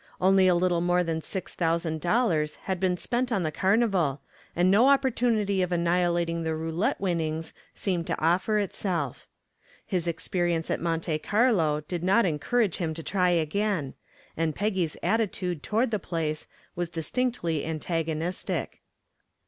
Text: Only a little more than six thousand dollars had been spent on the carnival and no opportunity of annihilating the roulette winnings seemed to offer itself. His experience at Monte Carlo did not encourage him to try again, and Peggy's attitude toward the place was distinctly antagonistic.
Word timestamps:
Only 0.19 0.47
a 0.47 0.55
little 0.55 0.81
more 0.81 1.03
than 1.03 1.21
six 1.21 1.53
thousand 1.53 2.01
dollars 2.01 2.55
had 2.63 2.79
been 2.79 2.97
spent 2.97 3.31
on 3.31 3.43
the 3.43 3.51
carnival 3.51 4.19
and 4.55 4.71
no 4.71 4.89
opportunity 4.89 5.61
of 5.61 5.71
annihilating 5.71 6.41
the 6.41 6.55
roulette 6.55 6.99
winnings 6.99 7.53
seemed 7.75 8.07
to 8.07 8.19
offer 8.19 8.57
itself. 8.57 9.27
His 9.85 10.07
experience 10.07 10.71
at 10.71 10.81
Monte 10.81 11.19
Carlo 11.19 11.81
did 11.81 12.01
not 12.01 12.25
encourage 12.25 12.77
him 12.77 12.95
to 12.95 13.03
try 13.03 13.29
again, 13.29 13.93
and 14.35 14.55
Peggy's 14.55 14.97
attitude 15.03 15.61
toward 15.61 15.91
the 15.91 15.99
place 15.99 16.47
was 16.75 16.89
distinctly 16.89 17.63
antagonistic. 17.63 18.81